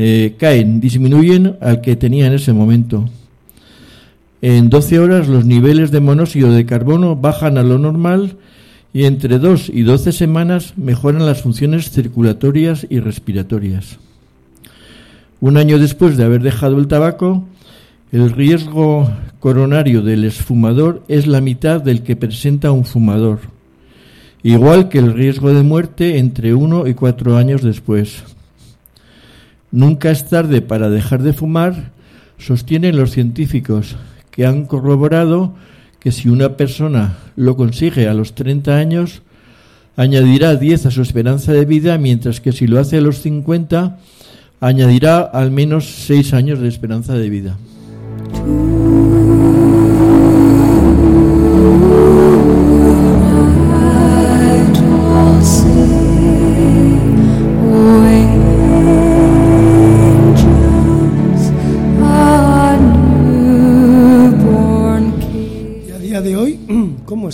eh, 0.01 0.36
caen, 0.39 0.79
disminuyen 0.79 1.58
al 1.60 1.82
que 1.82 1.98
tenía 1.98 2.27
en 2.27 2.32
ese 2.32 2.53
momento. 2.53 3.10
En 4.41 4.70
12 4.70 4.98
horas 4.98 5.27
los 5.27 5.44
niveles 5.44 5.91
de 5.91 6.00
monóxido 6.00 6.53
de 6.53 6.65
carbono 6.65 7.18
bajan 7.18 7.58
a 7.58 7.63
lo 7.63 7.77
normal 7.77 8.38
y 8.94 9.03
entre 9.03 9.39
2 9.39 9.68
y 9.68 9.82
12 9.82 10.13
semanas 10.13 10.75
mejoran 10.77 11.25
las 11.25 11.41
funciones 11.41 11.91
circulatorias 11.91 12.88
y 12.89 13.01
respiratorias. 13.01 13.98
Un 15.41 15.58
año 15.58 15.77
después 15.77 16.15
de 16.15 16.24
haber 16.24 16.44
dejado 16.44 16.77
el 16.77 16.88
tabaco, 16.88 17.44
el 18.13 18.32
riesgo 18.32 19.12
coronario 19.41 20.01
del 20.01 20.24
exfumador 20.24 21.03
es 21.10 21.27
la 21.27 21.41
mitad 21.41 21.82
del 21.82 22.03
que 22.03 22.15
presenta 22.15 22.72
un 22.72 22.86
fumador, 22.86 23.39
igual 24.44 24.88
que 24.88 25.00
el 25.00 25.13
riesgo 25.13 25.53
de 25.53 25.63
muerte 25.63 26.20
entre 26.20 26.53
1 26.53 26.88
y 26.88 26.94
4 26.94 27.36
años 27.36 27.62
después. 27.63 28.24
Nunca 29.72 30.10
es 30.12 30.28
tarde 30.28 30.62
para 30.62 30.90
dejar 30.90 31.22
de 31.22 31.34
fumar, 31.34 31.92
sostienen 32.38 32.98
los 32.98 33.12
científicos, 33.12 33.96
que 34.32 34.46
han 34.46 34.66
corroborado 34.66 35.54
que 36.00 36.12
si 36.12 36.30
una 36.30 36.56
persona 36.56 37.18
lo 37.36 37.56
consigue 37.56 38.08
a 38.08 38.14
los 38.14 38.34
30 38.34 38.78
años, 38.78 39.22
añadirá 39.96 40.56
10 40.56 40.86
a 40.86 40.92
su 40.92 41.02
esperanza 41.02 41.52
de 41.52 41.66
vida, 41.66 41.98
mientras 41.98 42.40
que 42.40 42.52
si 42.52 42.68
lo 42.68 42.80
hace 42.80 42.98
a 42.98 43.02
los 43.02 43.22
50, 43.22 43.98
añadirá 44.62 45.20
al 45.20 45.52
menos 45.52 45.86
6 46.08 46.34
años 46.34 46.60
de 46.60 46.70
esperanza 46.70 47.14
de 47.16 47.30
vida. 47.30 47.58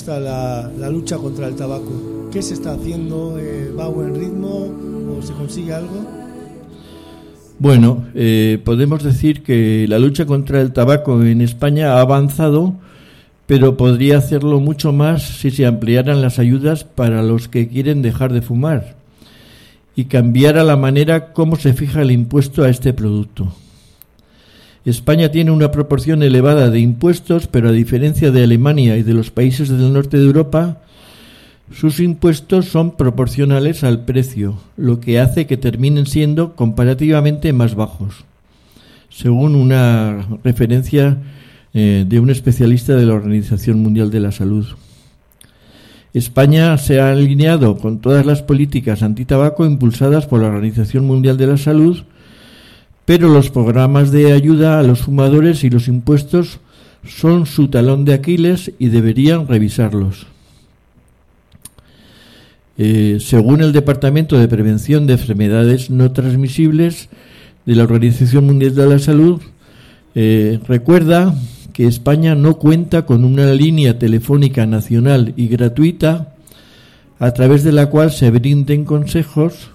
¿Cómo 0.06 0.18
está 0.18 0.20
la, 0.20 0.72
la 0.78 0.90
lucha 0.90 1.18
contra 1.18 1.48
el 1.48 1.56
tabaco? 1.56 2.30
¿Qué 2.32 2.42
se 2.42 2.54
está 2.54 2.74
haciendo? 2.74 3.38
Eh, 3.40 3.72
¿Va 3.78 3.86
a 3.86 3.90
buen 3.90 4.14
ritmo 4.14 4.70
o 5.18 5.22
se 5.22 5.34
consigue 5.34 5.74
algo? 5.74 6.06
Bueno, 7.58 8.06
eh, 8.14 8.60
podemos 8.64 9.04
decir 9.04 9.42
que 9.42 9.86
la 9.88 9.98
lucha 9.98 10.26
contra 10.26 10.62
el 10.62 10.74
tabaco 10.74 11.24
en 11.24 11.42
España 11.42 11.94
ha 11.94 12.02
avanzado, 12.02 12.76
pero 13.48 13.78
podría 13.78 14.18
hacerlo 14.18 14.60
mucho 14.60 14.92
más 14.92 15.24
si 15.24 15.52
se 15.52 15.66
ampliaran 15.66 16.22
las 16.22 16.38
ayudas 16.38 16.84
para 16.84 17.24
los 17.24 17.48
que 17.48 17.68
quieren 17.68 18.02
dejar 18.02 18.34
de 18.34 18.42
fumar 18.42 18.96
y 19.96 20.06
cambiara 20.06 20.64
la 20.66 20.76
manera 20.76 21.32
como 21.32 21.56
se 21.56 21.74
fija 21.74 22.02
el 22.02 22.12
impuesto 22.12 22.64
a 22.64 22.70
este 22.70 22.94
producto. 22.94 23.56
España 24.86 25.32
tiene 25.32 25.50
una 25.50 25.72
proporción 25.72 26.22
elevada 26.22 26.70
de 26.70 26.80
impuestos, 26.80 27.48
pero 27.48 27.70
a 27.70 27.72
diferencia 27.72 28.30
de 28.30 28.44
Alemania 28.44 28.98
y 28.98 29.04
de 29.04 29.16
los 29.16 29.32
países 29.32 29.70
del 29.70 29.92
norte 29.92 30.18
de 30.18 30.26
Europa, 30.26 30.78
sus 31.74 32.00
impuestos 32.00 32.66
son 32.66 32.96
proporcionales 32.96 33.84
al 33.84 34.06
precio, 34.06 34.60
lo 34.78 35.00
que 35.00 35.20
hace 35.20 35.48
que 35.48 35.58
terminen 35.58 36.06
siendo 36.06 36.56
comparativamente 36.56 37.52
más 37.52 37.74
bajos, 37.74 38.26
según 39.10 39.56
una 39.56 40.28
referencia 40.44 41.18
eh, 41.74 42.06
de 42.08 42.20
un 42.20 42.30
especialista 42.30 42.96
de 42.96 43.08
la 43.08 43.16
Organización 43.16 43.82
Mundial 43.82 44.12
de 44.12 44.20
la 44.20 44.32
Salud. 44.32 44.68
España 46.14 46.78
se 46.78 47.02
ha 47.02 47.10
alineado 47.10 47.78
con 47.78 48.00
todas 48.00 48.26
las 48.26 48.44
políticas 48.44 49.02
antitabaco 49.02 49.66
impulsadas 49.66 50.28
por 50.28 50.42
la 50.42 50.48
Organización 50.48 51.06
Mundial 51.06 51.38
de 51.38 51.48
la 51.48 51.58
Salud, 51.58 52.04
pero 53.06 53.30
los 53.30 53.52
programas 53.52 54.12
de 54.12 54.34
ayuda 54.34 54.80
a 54.80 54.84
los 54.84 55.02
fumadores 55.02 55.64
y 55.64 55.70
los 55.70 55.88
impuestos 55.88 56.60
son 57.08 57.46
su 57.46 57.68
talón 57.68 58.04
de 58.04 58.16
Aquiles 58.16 58.72
y 58.80 58.90
deberían 58.90 59.48
revisarlos. 59.48 60.26
Eh, 62.78 63.20
según 63.22 63.62
el 63.62 63.72
Departamento 63.72 64.38
de 64.38 64.48
Prevención 64.48 65.08
de 65.08 65.14
Enfermedades 65.14 65.90
No 65.90 66.12
Transmisibles 66.12 67.10
de 67.66 67.76
la 67.76 67.84
Organización 67.84 68.48
Mundial 68.48 68.76
de 68.76 68.88
la 68.88 69.00
Salud, 69.00 69.42
eh, 70.16 70.60
recuerda 70.68 71.36
que 71.74 71.88
España 71.88 72.36
no 72.36 72.56
cuenta 72.56 73.06
con 73.06 73.24
una 73.24 73.52
línea 73.54 74.00
telefónica 74.00 74.66
nacional 74.66 75.34
y 75.38 75.48
gratuita 75.48 76.34
a 77.20 77.32
través 77.32 77.64
de 77.64 77.72
la 77.72 77.88
cual 77.88 78.12
se 78.12 78.32
brinden 78.32 78.84
consejos 78.84 79.72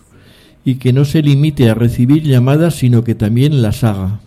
y 0.64 0.76
que 0.76 0.92
no 0.92 1.04
se 1.04 1.22
limite 1.22 1.68
a 1.70 1.74
recibir 1.74 2.22
llamadas, 2.22 2.74
sino 2.74 3.04
que 3.04 3.14
también 3.14 3.62
las 3.62 3.84
haga. 3.84 4.20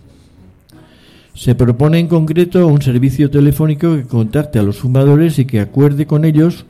Se 1.36 1.56
propone 1.56 2.00
en 2.00 2.08
concreto 2.08 2.68
un 2.68 2.82
servicio 2.82 3.30
telefónico 3.30 3.96
que 3.96 4.04
contacte 4.04 4.60
a 4.60 4.64
los 4.64 4.78
fumadores 4.78 5.40
y 5.40 5.46
que 5.46 5.60
acuerde 5.60 6.06
con 6.06 6.26
ellos 6.26 6.66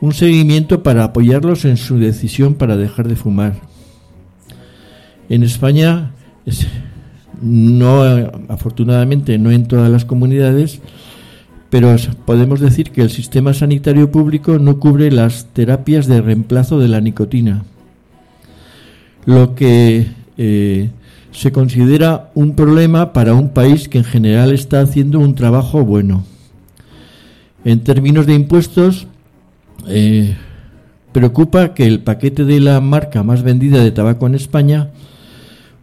un 0.00 0.12
seguimiento 0.12 0.82
para 0.82 1.04
apoyarlos 1.04 1.64
en 1.64 1.76
su 1.76 1.98
decisión 1.98 2.54
para 2.54 2.76
dejar 2.76 3.08
de 3.08 3.16
fumar. 3.16 3.54
En 5.28 5.42
España, 5.42 6.12
no, 7.42 8.02
afortunadamente 8.48 9.38
no 9.38 9.50
en 9.50 9.66
todas 9.66 9.90
las 9.90 10.04
comunidades, 10.04 10.80
pero 11.70 11.94
podemos 12.24 12.60
decir 12.60 12.90
que 12.90 13.02
el 13.02 13.10
sistema 13.10 13.52
sanitario 13.52 14.10
público 14.10 14.58
no 14.58 14.78
cubre 14.78 15.10
las 15.10 15.46
terapias 15.52 16.06
de 16.06 16.22
reemplazo 16.22 16.78
de 16.78 16.88
la 16.88 17.00
nicotina, 17.00 17.64
lo 19.28 19.54
que 19.54 20.06
eh, 20.38 20.88
se 21.32 21.52
considera 21.52 22.30
un 22.34 22.56
problema 22.56 23.12
para 23.12 23.34
un 23.34 23.50
país 23.50 23.86
que 23.86 23.98
en 23.98 24.04
general 24.04 24.54
está 24.54 24.80
haciendo 24.80 25.20
un 25.20 25.34
trabajo 25.34 25.84
bueno. 25.84 26.24
En 27.62 27.84
términos 27.84 28.24
de 28.24 28.32
impuestos, 28.32 29.06
eh, 29.86 30.34
preocupa 31.12 31.74
que 31.74 31.86
el 31.86 32.00
paquete 32.00 32.46
de 32.46 32.58
la 32.58 32.80
marca 32.80 33.22
más 33.22 33.42
vendida 33.42 33.84
de 33.84 33.90
tabaco 33.90 34.26
en 34.26 34.34
España 34.34 34.92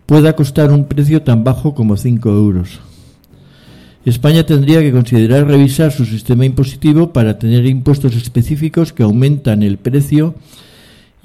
pueda 0.07 0.35
costar 0.35 0.71
un 0.71 0.85
precio 0.85 1.21
tan 1.21 1.43
bajo 1.43 1.75
como 1.75 1.97
5 1.97 2.27
euros. 2.27 2.79
España 4.05 4.43
tendría 4.47 4.81
que 4.81 4.91
considerar 4.91 5.45
revisar 5.45 5.91
su 5.91 6.05
sistema 6.05 6.45
impositivo 6.45 7.13
para 7.13 7.37
tener 7.37 7.67
impuestos 7.67 8.15
específicos 8.15 8.91
que 8.91 9.03
aumentan 9.03 9.61
el 9.61 9.77
precio 9.77 10.33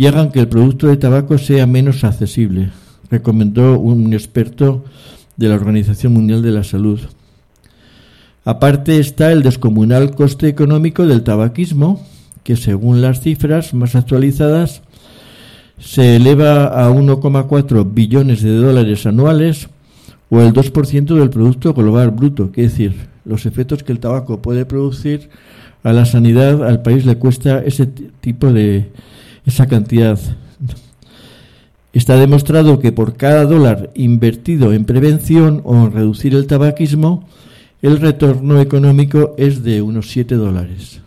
y 0.00 0.06
hagan 0.06 0.32
que 0.32 0.40
el 0.40 0.48
producto 0.48 0.86
de 0.86 0.96
tabaco 0.96 1.36
sea 1.36 1.66
menos 1.66 2.04
accesible, 2.04 2.70
recomendó 3.10 3.78
un 3.78 4.14
experto 4.14 4.82
de 5.36 5.50
la 5.50 5.56
Organización 5.56 6.14
Mundial 6.14 6.40
de 6.40 6.52
la 6.52 6.64
Salud. 6.64 7.00
Aparte 8.46 8.98
está 8.98 9.30
el 9.30 9.42
descomunal 9.42 10.14
coste 10.14 10.48
económico 10.48 11.06
del 11.06 11.22
tabaquismo, 11.22 12.02
que 12.44 12.56
según 12.56 13.02
las 13.02 13.20
cifras 13.20 13.74
más 13.74 13.94
actualizadas 13.94 14.80
se 15.78 16.16
eleva 16.16 16.64
a 16.68 16.90
1,4 16.90 17.86
billones 17.92 18.40
de 18.40 18.56
dólares 18.56 19.04
anuales 19.04 19.68
o 20.30 20.40
el 20.40 20.54
2% 20.54 21.14
del 21.14 21.28
Producto 21.28 21.74
Global 21.74 22.10
Bruto, 22.10 22.48
es 22.56 22.70
decir, 22.70 22.94
los 23.26 23.44
efectos 23.44 23.82
que 23.82 23.92
el 23.92 24.00
tabaco 24.00 24.40
puede 24.40 24.64
producir 24.64 25.28
a 25.82 25.92
la 25.92 26.06
sanidad, 26.06 26.66
al 26.66 26.80
país 26.80 27.04
le 27.04 27.16
cuesta 27.16 27.58
ese 27.62 27.84
tipo 27.84 28.50
de 28.50 28.88
esa 29.46 29.66
cantidad. 29.66 30.18
Está 31.92 32.16
demostrado 32.16 32.78
que 32.78 32.92
por 32.92 33.16
cada 33.16 33.44
dólar 33.44 33.90
invertido 33.94 34.72
en 34.72 34.84
prevención 34.84 35.60
o 35.64 35.74
en 35.74 35.92
reducir 35.92 36.34
el 36.34 36.46
tabaquismo, 36.46 37.28
el 37.82 38.00
retorno 38.00 38.60
económico 38.60 39.34
es 39.38 39.64
de 39.64 39.82
unos 39.82 40.10
7 40.10 40.36
dólares. 40.36 41.00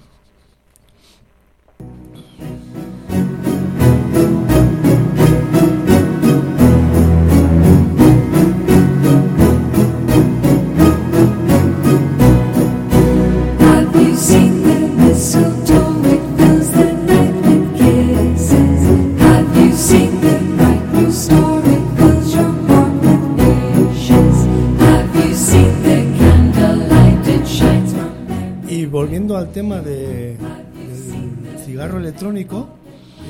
Tema 29.53 29.81
de, 29.81 30.35
del 30.35 31.59
cigarro 31.63 31.99
electrónico, 31.99 32.69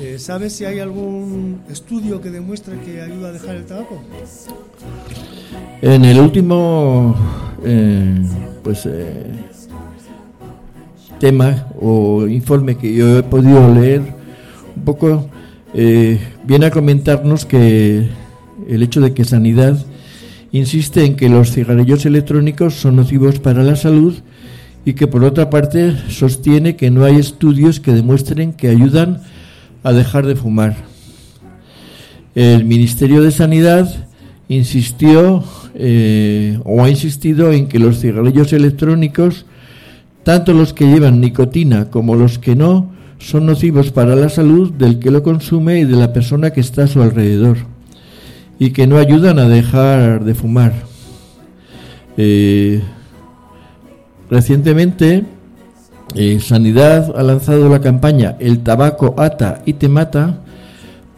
eh, 0.00 0.18
¿sabes 0.18 0.54
si 0.54 0.64
hay 0.64 0.80
algún 0.80 1.60
estudio 1.70 2.20
que 2.22 2.30
demuestre 2.30 2.78
que 2.80 3.02
ayuda 3.02 3.28
a 3.28 3.32
dejar 3.32 3.56
el 3.56 3.66
tabaco? 3.66 4.02
En 5.82 6.04
el 6.04 6.18
último 6.18 7.14
eh, 7.62 8.22
pues 8.62 8.86
eh, 8.86 9.30
tema 11.20 11.66
o 11.78 12.26
informe 12.26 12.76
que 12.76 12.92
yo 12.94 13.18
he 13.18 13.22
podido 13.22 13.72
leer 13.72 14.00
un 14.76 14.82
poco 14.82 15.28
viene 15.74 16.66
a 16.66 16.70
comentarnos 16.70 17.44
que 17.44 18.08
el 18.68 18.82
hecho 18.82 19.00
de 19.00 19.12
que 19.12 19.24
Sanidad 19.24 19.76
insiste 20.52 21.04
en 21.04 21.16
que 21.16 21.28
los 21.28 21.50
cigarrillos 21.52 22.06
electrónicos 22.06 22.74
son 22.74 22.96
nocivos 22.96 23.40
para 23.40 23.62
la 23.62 23.76
salud 23.76 24.14
y 24.84 24.94
que 24.94 25.06
por 25.06 25.24
otra 25.24 25.50
parte 25.50 25.94
sostiene 26.08 26.76
que 26.76 26.90
no 26.90 27.04
hay 27.04 27.16
estudios 27.16 27.80
que 27.80 27.92
demuestren 27.92 28.52
que 28.52 28.68
ayudan 28.68 29.22
a 29.82 29.92
dejar 29.92 30.26
de 30.26 30.36
fumar. 30.36 30.76
El 32.34 32.64
Ministerio 32.64 33.22
de 33.22 33.30
Sanidad 33.30 34.08
insistió 34.48 35.44
eh, 35.74 36.58
o 36.64 36.82
ha 36.82 36.90
insistido 36.90 37.52
en 37.52 37.68
que 37.68 37.78
los 37.78 38.00
cigarrillos 38.00 38.52
electrónicos, 38.52 39.46
tanto 40.22 40.52
los 40.52 40.72
que 40.72 40.86
llevan 40.86 41.20
nicotina 41.20 41.90
como 41.90 42.16
los 42.16 42.38
que 42.38 42.56
no, 42.56 42.92
son 43.18 43.46
nocivos 43.46 43.90
para 43.90 44.16
la 44.16 44.28
salud 44.28 44.72
del 44.72 44.98
que 44.98 45.10
lo 45.10 45.22
consume 45.22 45.80
y 45.80 45.84
de 45.84 45.96
la 45.96 46.12
persona 46.12 46.50
que 46.50 46.60
está 46.60 46.84
a 46.84 46.88
su 46.88 47.00
alrededor 47.00 47.58
y 48.58 48.70
que 48.70 48.86
no 48.86 48.98
ayudan 48.98 49.38
a 49.38 49.48
dejar 49.48 50.24
de 50.24 50.34
fumar. 50.34 50.72
Eh, 52.16 52.82
Recientemente, 54.30 55.24
eh, 56.14 56.40
Sanidad 56.40 57.14
ha 57.16 57.22
lanzado 57.22 57.68
la 57.68 57.80
campaña 57.80 58.36
El 58.38 58.60
tabaco 58.60 59.14
ata 59.18 59.62
y 59.66 59.74
te 59.74 59.88
mata 59.88 60.38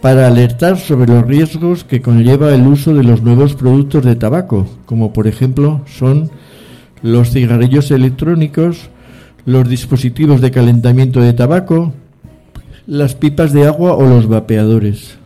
para 0.00 0.26
alertar 0.26 0.78
sobre 0.78 1.12
los 1.12 1.26
riesgos 1.26 1.84
que 1.84 2.00
conlleva 2.00 2.54
el 2.54 2.66
uso 2.66 2.94
de 2.94 3.02
los 3.02 3.22
nuevos 3.22 3.54
productos 3.54 4.04
de 4.04 4.14
tabaco, 4.14 4.66
como 4.84 5.12
por 5.12 5.26
ejemplo 5.26 5.80
son 5.86 6.30
los 7.02 7.30
cigarrillos 7.30 7.90
electrónicos, 7.90 8.88
los 9.44 9.68
dispositivos 9.68 10.40
de 10.40 10.50
calentamiento 10.50 11.20
de 11.20 11.32
tabaco, 11.32 11.92
las 12.86 13.14
pipas 13.14 13.52
de 13.52 13.66
agua 13.66 13.94
o 13.94 14.06
los 14.06 14.28
vapeadores. 14.28 15.16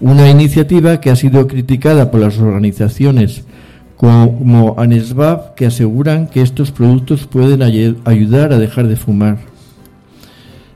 Una 0.00 0.30
iniciativa 0.30 1.00
que 1.00 1.10
ha 1.10 1.16
sido 1.16 1.46
criticada 1.48 2.10
por 2.10 2.20
las 2.20 2.38
organizaciones 2.38 3.44
como 3.98 4.76
ANESVAP 4.78 5.54
que 5.56 5.66
aseguran 5.66 6.28
que 6.28 6.40
estos 6.40 6.70
productos 6.70 7.26
pueden 7.26 7.62
ay- 7.62 7.96
ayudar 8.04 8.52
a 8.52 8.58
dejar 8.58 8.86
de 8.86 8.96
fumar. 8.96 9.38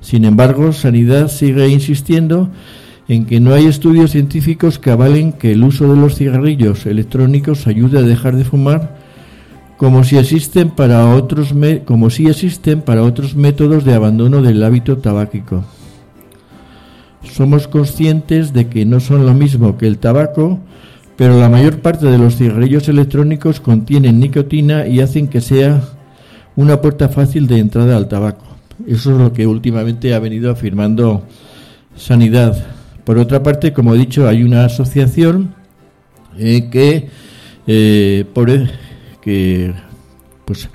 Sin 0.00 0.24
embargo, 0.24 0.72
Sanidad 0.72 1.28
sigue 1.28 1.68
insistiendo 1.68 2.50
en 3.08 3.24
que 3.24 3.38
no 3.40 3.54
hay 3.54 3.66
estudios 3.66 4.10
científicos 4.10 4.78
que 4.80 4.90
avalen 4.90 5.32
que 5.32 5.52
el 5.52 5.62
uso 5.62 5.88
de 5.88 6.00
los 6.00 6.16
cigarrillos 6.16 6.84
electrónicos 6.86 7.66
ayude 7.68 7.98
a 7.98 8.02
dejar 8.02 8.34
de 8.36 8.44
fumar, 8.44 8.96
como 9.76 10.02
si 10.04 10.16
existen 10.18 10.70
para 10.70 11.14
otros 11.14 11.54
como 11.84 12.10
si 12.10 12.26
existen 12.26 12.82
para 12.82 13.02
otros 13.02 13.34
métodos 13.36 13.84
de 13.84 13.94
abandono 13.94 14.42
del 14.42 14.62
hábito 14.62 14.98
tabáquico. 14.98 15.64
Somos 17.22 17.68
conscientes 17.68 18.52
de 18.52 18.66
que 18.68 18.84
no 18.84 18.98
son 18.98 19.26
lo 19.26 19.34
mismo 19.34 19.78
que 19.78 19.86
el 19.86 19.98
tabaco, 19.98 20.58
pero 21.16 21.38
la 21.38 21.48
mayor 21.48 21.78
parte 21.80 22.06
de 22.06 22.18
los 22.18 22.36
cigarrillos 22.36 22.88
electrónicos 22.88 23.60
contienen 23.60 24.18
nicotina 24.20 24.86
y 24.86 25.00
hacen 25.00 25.28
que 25.28 25.40
sea 25.40 25.82
una 26.56 26.80
puerta 26.80 27.08
fácil 27.08 27.46
de 27.46 27.58
entrada 27.58 27.96
al 27.96 28.08
tabaco. 28.08 28.44
Eso 28.86 29.12
es 29.12 29.18
lo 29.18 29.32
que 29.32 29.46
últimamente 29.46 30.14
ha 30.14 30.18
venido 30.18 30.50
afirmando 30.50 31.22
Sanidad. 31.96 32.56
Por 33.04 33.18
otra 33.18 33.42
parte, 33.42 33.72
como 33.72 33.94
he 33.94 33.98
dicho, 33.98 34.26
hay 34.28 34.42
una 34.42 34.64
asociación 34.64 35.54
eh, 36.38 36.68
que, 36.70 37.08
eh, 37.66 38.24
e- 38.34 38.66
que 39.20 39.72
pues, 40.44 40.68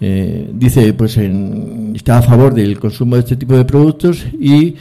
eh, 0.00 0.50
dice 0.54 0.92
pues 0.94 1.16
en- 1.18 1.92
está 1.94 2.18
a 2.18 2.22
favor 2.22 2.54
del 2.54 2.78
consumo 2.80 3.16
de 3.16 3.20
este 3.20 3.36
tipo 3.36 3.56
de 3.56 3.64
productos 3.64 4.24
y 4.40 4.74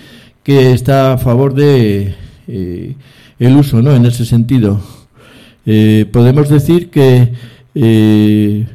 que 0.44 0.72
está 0.72 1.13
a 1.13 1.18
favor 1.18 1.54
de 1.54 2.16
eh, 2.48 2.96
el 3.45 3.56
uso, 3.56 3.82
¿no? 3.82 3.93
En 3.93 4.06
ese 4.06 4.25
sentido, 4.25 4.79
Eh, 5.65 6.06
podemos 6.12 6.49
decir 6.49 6.89
que 6.89 7.32
eh, 7.73 8.65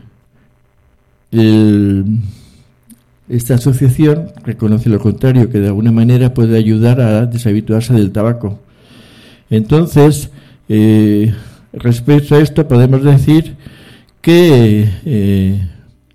esta 3.28 3.56
asociación 3.56 4.32
reconoce 4.42 4.88
lo 4.88 4.98
contrario, 4.98 5.50
que 5.50 5.60
de 5.60 5.66
alguna 5.66 5.92
manera 5.92 6.32
puede 6.32 6.56
ayudar 6.56 7.02
a 7.02 7.26
deshabituarse 7.26 7.92
del 7.92 8.10
tabaco. 8.10 8.58
Entonces, 9.50 10.30
eh, 10.70 11.34
respecto 11.74 12.36
a 12.36 12.40
esto, 12.40 12.66
podemos 12.66 13.04
decir 13.04 13.56
que 14.22 14.88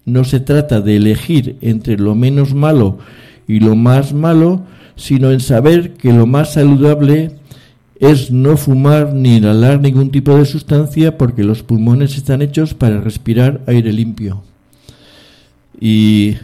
no 0.05 0.23
se 0.23 0.39
trata 0.39 0.81
de 0.81 0.95
elegir 0.95 1.57
entre 1.61 1.97
lo 1.97 2.15
menos 2.15 2.55
malo 2.55 2.97
y 3.47 3.59
lo 3.59 3.75
más 3.75 4.11
malo, 4.11 4.63
sino 4.95 5.31
en 5.31 5.39
saber 5.39 5.93
que 5.93 6.11
lo 6.11 6.25
más 6.25 6.53
saludable 6.53 7.31
es 8.03 8.31
no 8.31 8.57
fumar 8.57 9.13
ni 9.13 9.37
inhalar 9.37 9.79
ningún 9.79 10.11
tipo 10.11 10.35
de 10.35 10.45
sustancia 10.45 11.17
porque 11.17 11.43
los 11.43 11.63
pulmones 11.63 12.17
están 12.17 12.41
hechos 12.41 12.73
para 12.73 12.99
respirar 12.99 13.61
aire 13.65 13.93
limpio. 13.93 14.43
Y 15.79 16.35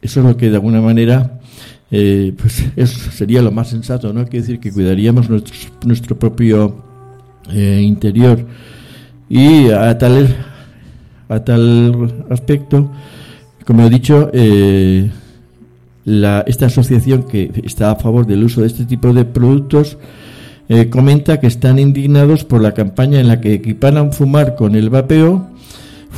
eso 0.00 0.20
es 0.20 0.26
lo 0.26 0.36
que 0.38 0.48
de 0.48 0.56
alguna 0.56 0.80
manera 0.80 1.38
eh, 1.90 2.32
pues 2.40 2.64
sería 3.12 3.42
lo 3.42 3.52
más 3.52 3.68
sensato, 3.68 4.14
¿no? 4.14 4.24
Quiere 4.24 4.40
decir 4.40 4.58
que 4.58 4.72
cuidaríamos 4.72 5.28
nuestro, 5.28 5.54
nuestro 5.84 6.18
propio 6.18 6.82
eh, 7.50 7.82
interior. 7.82 8.46
Y 9.28 9.68
a 9.68 9.96
tal, 9.98 10.34
a 11.28 11.40
tal 11.40 12.24
aspecto, 12.30 12.90
como 13.66 13.84
he 13.84 13.90
dicho, 13.90 14.30
eh, 14.32 15.10
la, 16.06 16.42
esta 16.46 16.66
asociación 16.66 17.24
que 17.24 17.50
está 17.64 17.90
a 17.90 17.96
favor 17.96 18.26
del 18.26 18.44
uso 18.44 18.62
de 18.62 18.68
este 18.68 18.86
tipo 18.86 19.12
de 19.12 19.26
productos 19.26 19.98
eh, 20.74 20.88
comenta 20.88 21.38
que 21.40 21.46
están 21.48 21.78
indignados 21.78 22.44
por 22.44 22.60
la 22.62 22.72
campaña 22.72 23.20
en 23.20 23.28
la 23.28 23.40
que 23.42 23.52
equiparan 23.52 24.12
fumar 24.12 24.54
con 24.56 24.74
el 24.74 24.88
vapeo. 24.88 25.32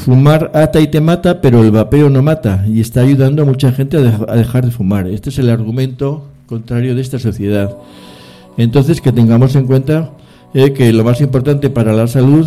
Fumar 0.04 0.50
ata 0.54 0.80
y 0.80 0.88
te 0.88 1.00
mata, 1.00 1.40
pero 1.40 1.62
el 1.62 1.70
vapeo 1.70 2.10
no 2.10 2.20
mata 2.20 2.64
y 2.68 2.80
está 2.80 3.02
ayudando 3.02 3.42
a 3.42 3.46
mucha 3.46 3.70
gente 3.72 3.96
a, 3.96 4.00
dej- 4.00 4.26
a 4.28 4.34
dejar 4.36 4.64
de 4.64 4.70
fumar. 4.72 5.06
Este 5.06 5.30
es 5.30 5.38
el 5.38 5.48
argumento 5.50 6.06
contrario 6.46 6.94
de 6.96 7.00
esta 7.00 7.18
sociedad. 7.18 7.76
Entonces, 8.56 9.00
que 9.00 9.12
tengamos 9.12 9.54
en 9.54 9.66
cuenta 9.66 10.10
eh, 10.52 10.72
que 10.72 10.92
lo 10.92 11.04
más 11.04 11.20
importante 11.20 11.70
para 11.70 11.92
la 11.92 12.06
salud 12.08 12.46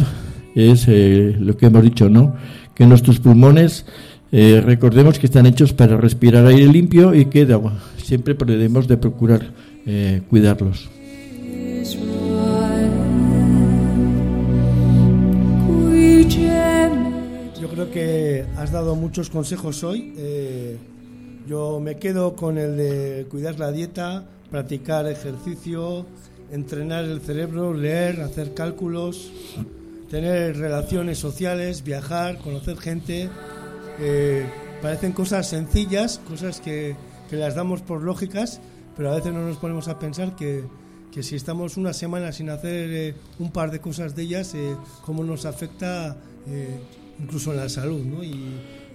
es 0.55 0.85
eh, 0.89 1.35
lo 1.39 1.55
que 1.55 1.67
hemos 1.67 1.83
dicho, 1.83 2.09
¿no? 2.09 2.35
Que 2.75 2.85
nuestros 2.85 3.19
pulmones, 3.19 3.85
recordemos 4.31 5.17
que 5.17 5.25
están 5.27 5.45
hechos 5.45 5.71
para 5.73 5.95
respirar 5.97 6.45
aire 6.47 6.67
limpio 6.67 7.15
y 7.15 7.25
que 7.25 7.45
de 7.45 7.53
agua, 7.53 7.73
siempre 7.97 8.35
debemos 8.45 8.87
de 8.87 8.97
procurar 8.97 9.41
cuidarlos. 10.29 10.89
Creo 17.77 17.91
que 17.91 18.45
has 18.57 18.71
dado 18.71 18.95
muchos 18.95 19.29
consejos 19.29 19.83
hoy. 19.83 20.15
Eh, 20.17 20.77
yo 21.45 21.79
me 21.79 21.97
quedo 21.97 22.35
con 22.35 22.57
el 22.57 22.75
de 22.75 23.27
cuidar 23.29 23.59
la 23.59 23.71
dieta, 23.71 24.25
practicar 24.49 25.05
ejercicio, 25.05 26.07
entrenar 26.51 27.05
el 27.05 27.21
cerebro, 27.21 27.75
leer, 27.75 28.21
hacer 28.21 28.55
cálculos, 28.55 29.31
tener 30.09 30.57
relaciones 30.57 31.19
sociales, 31.19 31.83
viajar, 31.83 32.39
conocer 32.39 32.77
gente. 32.77 33.29
Eh, 33.99 34.43
parecen 34.81 35.11
cosas 35.11 35.47
sencillas, 35.47 36.19
cosas 36.27 36.59
que, 36.59 36.95
que 37.29 37.35
las 37.35 37.53
damos 37.53 37.83
por 37.83 38.01
lógicas, 38.01 38.59
pero 38.95 39.11
a 39.11 39.15
veces 39.17 39.31
no 39.33 39.45
nos 39.45 39.57
ponemos 39.57 39.87
a 39.87 39.99
pensar 39.99 40.35
que, 40.35 40.63
que 41.11 41.21
si 41.21 41.35
estamos 41.35 41.77
una 41.77 41.93
semana 41.93 42.31
sin 42.31 42.49
hacer 42.49 42.89
eh, 42.89 43.15
un 43.37 43.51
par 43.51 43.69
de 43.69 43.79
cosas 43.79 44.15
de 44.15 44.23
ellas, 44.23 44.55
eh, 44.55 44.75
cómo 45.05 45.23
nos 45.23 45.45
afecta 45.45 46.17
incluso 47.21 47.51
en 47.51 47.57
la 47.57 47.69
salud, 47.69 48.03
¿no? 48.03 48.23
Y, 48.23 48.35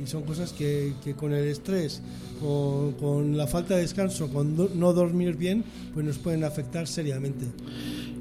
son 0.04 0.22
cosas 0.22 0.52
que, 0.52 0.94
con 1.16 1.32
el 1.32 1.46
estrés, 1.46 2.02
con, 2.40 2.92
con 2.94 3.36
la 3.36 3.46
falta 3.46 3.76
de 3.76 3.82
descanso, 3.82 4.26
con 4.32 4.56
no 4.56 4.92
dormir 4.92 5.36
bien, 5.36 5.62
pues 5.94 6.04
nos 6.04 6.18
pueden 6.18 6.42
afectar 6.42 6.88
seriamente. 6.88 7.44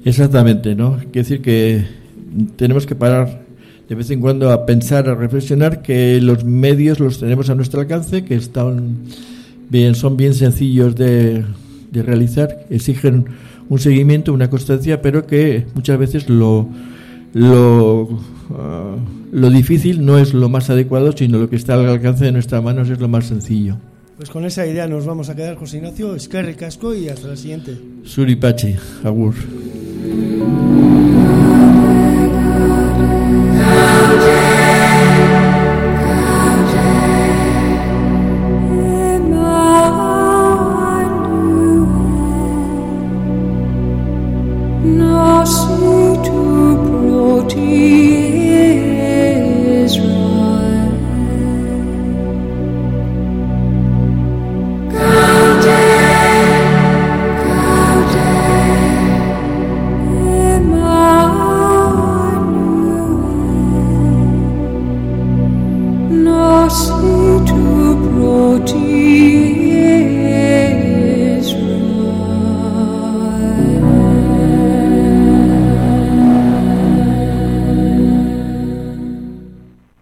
Exactamente, 0.04 0.76
¿no? 0.76 0.98
Quiere 0.98 1.10
decir 1.10 1.42
que 1.42 1.84
tenemos 2.54 2.86
que 2.86 2.94
parar 2.94 3.42
de 3.88 3.96
vez 3.96 4.10
en 4.12 4.20
cuando 4.20 4.52
a 4.52 4.64
pensar, 4.64 5.08
a 5.08 5.16
reflexionar 5.16 5.82
que 5.82 6.20
los 6.20 6.44
medios 6.44 7.00
los 7.00 7.18
tenemos 7.18 7.50
a 7.50 7.56
nuestro 7.56 7.80
alcance, 7.80 8.24
que 8.24 8.36
están 8.36 8.98
bien, 9.68 9.96
son 9.96 10.16
bien 10.16 10.34
sencillos 10.34 10.94
de 10.94 11.44
realizar, 11.90 12.64
exigen 12.70 13.26
un 13.68 13.78
seguimiento, 13.78 14.32
una 14.32 14.50
constancia, 14.50 15.02
pero 15.02 15.26
que 15.26 15.66
muchas 15.74 15.98
veces 15.98 16.28
lo 16.28 16.68
lo, 17.32 18.08
ah, 18.50 18.96
lo 19.32 19.50
difícil 19.50 20.04
no 20.04 20.18
es 20.18 20.34
lo 20.34 20.48
más 20.48 20.70
adecuado, 20.70 21.12
sino 21.12 21.38
lo 21.38 21.48
que 21.48 21.56
está 21.56 21.74
al 21.74 21.88
alcance 21.88 22.24
de 22.24 22.32
nuestras 22.32 22.62
manos 22.62 22.88
es 22.90 23.00
lo 23.00 23.08
más 23.08 23.26
sencillo. 23.26 23.76
Pues 24.16 24.30
con 24.30 24.44
esa 24.44 24.66
idea 24.66 24.86
nos 24.86 25.06
vamos 25.06 25.30
a 25.30 25.34
quedar, 25.34 25.56
José 25.56 25.78
Ignacio. 25.78 26.14
Es 26.14 26.28
que 26.28 26.54
casco 26.54 26.94
y 26.94 27.08
hasta 27.08 27.28
la 27.28 27.36
siguiente. 27.36 27.76
Suripachi, 28.04 28.76
Agur. 29.04 29.34